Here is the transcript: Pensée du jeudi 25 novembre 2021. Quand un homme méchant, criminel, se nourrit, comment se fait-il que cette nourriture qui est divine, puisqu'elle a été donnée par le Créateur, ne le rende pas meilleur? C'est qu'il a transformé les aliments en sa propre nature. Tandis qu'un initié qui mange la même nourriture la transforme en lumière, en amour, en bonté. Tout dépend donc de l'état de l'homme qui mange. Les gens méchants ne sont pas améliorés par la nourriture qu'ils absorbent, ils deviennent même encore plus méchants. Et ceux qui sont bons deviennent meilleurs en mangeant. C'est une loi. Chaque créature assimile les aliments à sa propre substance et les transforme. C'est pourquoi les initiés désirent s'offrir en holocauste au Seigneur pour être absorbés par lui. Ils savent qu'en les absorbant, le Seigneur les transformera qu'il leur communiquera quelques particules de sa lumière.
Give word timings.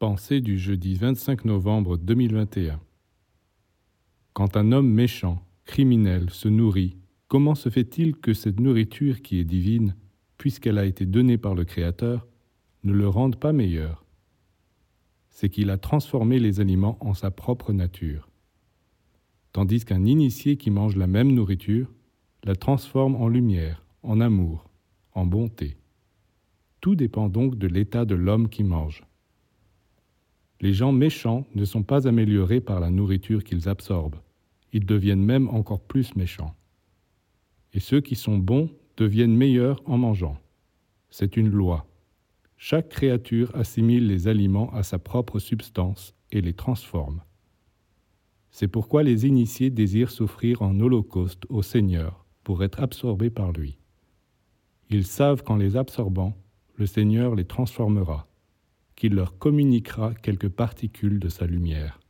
Pensée 0.00 0.40
du 0.40 0.60
jeudi 0.60 0.94
25 0.94 1.44
novembre 1.44 1.96
2021. 1.96 2.80
Quand 4.32 4.56
un 4.56 4.70
homme 4.70 4.88
méchant, 4.88 5.42
criminel, 5.64 6.30
se 6.30 6.46
nourrit, 6.46 6.96
comment 7.26 7.56
se 7.56 7.68
fait-il 7.68 8.14
que 8.14 8.32
cette 8.32 8.60
nourriture 8.60 9.22
qui 9.22 9.40
est 9.40 9.44
divine, 9.44 9.96
puisqu'elle 10.36 10.78
a 10.78 10.84
été 10.84 11.04
donnée 11.04 11.36
par 11.36 11.56
le 11.56 11.64
Créateur, 11.64 12.28
ne 12.84 12.92
le 12.92 13.08
rende 13.08 13.40
pas 13.40 13.52
meilleur? 13.52 14.04
C'est 15.30 15.48
qu'il 15.48 15.68
a 15.68 15.78
transformé 15.78 16.38
les 16.38 16.60
aliments 16.60 16.96
en 17.00 17.12
sa 17.12 17.32
propre 17.32 17.72
nature. 17.72 18.28
Tandis 19.50 19.84
qu'un 19.84 20.04
initié 20.04 20.56
qui 20.56 20.70
mange 20.70 20.94
la 20.94 21.08
même 21.08 21.32
nourriture 21.32 21.92
la 22.44 22.54
transforme 22.54 23.16
en 23.16 23.26
lumière, 23.26 23.84
en 24.04 24.20
amour, 24.20 24.70
en 25.14 25.26
bonté. 25.26 25.76
Tout 26.80 26.94
dépend 26.94 27.28
donc 27.28 27.58
de 27.58 27.66
l'état 27.66 28.04
de 28.04 28.14
l'homme 28.14 28.48
qui 28.48 28.62
mange. 28.62 29.02
Les 30.60 30.72
gens 30.72 30.92
méchants 30.92 31.46
ne 31.54 31.64
sont 31.64 31.84
pas 31.84 32.08
améliorés 32.08 32.60
par 32.60 32.80
la 32.80 32.90
nourriture 32.90 33.44
qu'ils 33.44 33.68
absorbent, 33.68 34.20
ils 34.72 34.84
deviennent 34.84 35.24
même 35.24 35.48
encore 35.48 35.80
plus 35.80 36.16
méchants. 36.16 36.54
Et 37.72 37.80
ceux 37.80 38.00
qui 38.00 38.16
sont 38.16 38.38
bons 38.38 38.70
deviennent 38.96 39.36
meilleurs 39.36 39.80
en 39.86 39.98
mangeant. 39.98 40.36
C'est 41.10 41.36
une 41.36 41.50
loi. 41.50 41.86
Chaque 42.56 42.88
créature 42.88 43.54
assimile 43.54 44.08
les 44.08 44.26
aliments 44.26 44.72
à 44.74 44.82
sa 44.82 44.98
propre 44.98 45.38
substance 45.38 46.14
et 46.32 46.40
les 46.40 46.54
transforme. 46.54 47.22
C'est 48.50 48.68
pourquoi 48.68 49.04
les 49.04 49.26
initiés 49.26 49.70
désirent 49.70 50.10
s'offrir 50.10 50.62
en 50.62 50.80
holocauste 50.80 51.44
au 51.48 51.62
Seigneur 51.62 52.24
pour 52.42 52.64
être 52.64 52.80
absorbés 52.80 53.30
par 53.30 53.52
lui. 53.52 53.78
Ils 54.90 55.06
savent 55.06 55.44
qu'en 55.44 55.56
les 55.56 55.76
absorbant, 55.76 56.36
le 56.74 56.86
Seigneur 56.86 57.34
les 57.34 57.44
transformera 57.44 58.27
qu'il 58.98 59.14
leur 59.14 59.38
communiquera 59.38 60.12
quelques 60.12 60.48
particules 60.48 61.20
de 61.20 61.28
sa 61.28 61.46
lumière. 61.46 62.00